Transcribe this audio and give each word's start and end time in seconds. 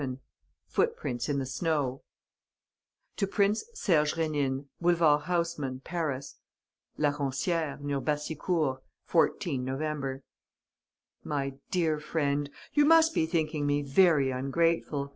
VII 0.01 0.17
FOOTPRINTS 0.65 1.29
IN 1.29 1.37
THE 1.37 1.45
SNOW 1.45 2.01
To 3.17 3.27
Prince 3.27 3.65
Serge 3.75 4.15
Rénine, 4.15 4.65
Boulevard 4.81 5.25
Haussmann, 5.25 5.81
Paris 5.81 6.37
LA 6.97 7.09
RONCIÈRE 7.11 7.79
NEAR 7.81 8.01
BASSICOURT, 8.01 8.81
14 9.05 9.63
NOVEMBER. 9.63 10.23
"MY 11.23 11.53
DEAR 11.69 11.99
FRIEND, 11.99 12.49
"You 12.73 12.85
must 12.85 13.13
be 13.13 13.27
thinking 13.27 13.67
me 13.67 13.83
very 13.83 14.31
ungrateful. 14.31 15.09